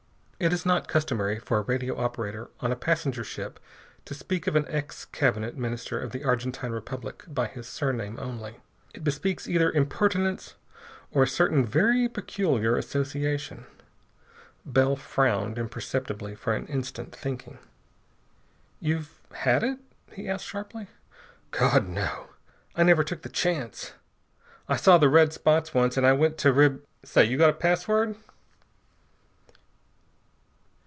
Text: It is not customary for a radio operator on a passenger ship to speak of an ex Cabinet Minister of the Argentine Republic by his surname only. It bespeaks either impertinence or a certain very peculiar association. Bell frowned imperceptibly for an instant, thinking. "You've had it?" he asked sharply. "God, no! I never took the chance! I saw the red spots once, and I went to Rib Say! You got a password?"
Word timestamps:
It 0.43 0.51
is 0.51 0.65
not 0.65 0.87
customary 0.87 1.37
for 1.37 1.59
a 1.59 1.61
radio 1.61 1.95
operator 1.99 2.49
on 2.61 2.71
a 2.71 2.75
passenger 2.75 3.23
ship 3.23 3.59
to 4.05 4.15
speak 4.15 4.47
of 4.47 4.55
an 4.55 4.65
ex 4.69 5.05
Cabinet 5.05 5.55
Minister 5.55 5.99
of 5.99 6.11
the 6.13 6.23
Argentine 6.23 6.71
Republic 6.71 7.23
by 7.27 7.45
his 7.45 7.67
surname 7.67 8.17
only. 8.19 8.55
It 8.95 9.03
bespeaks 9.03 9.47
either 9.47 9.71
impertinence 9.71 10.55
or 11.11 11.21
a 11.21 11.27
certain 11.27 11.63
very 11.63 12.09
peculiar 12.09 12.75
association. 12.75 13.67
Bell 14.65 14.95
frowned 14.95 15.59
imperceptibly 15.59 16.33
for 16.33 16.53
an 16.55 16.65
instant, 16.65 17.15
thinking. 17.15 17.59
"You've 18.79 19.13
had 19.35 19.61
it?" 19.63 19.77
he 20.11 20.27
asked 20.27 20.45
sharply. 20.45 20.87
"God, 21.51 21.87
no! 21.87 22.29
I 22.75 22.81
never 22.81 23.03
took 23.03 23.21
the 23.21 23.29
chance! 23.29 23.93
I 24.67 24.75
saw 24.75 24.97
the 24.97 25.07
red 25.07 25.33
spots 25.33 25.75
once, 25.75 25.97
and 25.97 26.07
I 26.07 26.13
went 26.13 26.39
to 26.39 26.51
Rib 26.51 26.83
Say! 27.05 27.25
You 27.25 27.37
got 27.37 27.51
a 27.51 27.53
password?" 27.53 28.15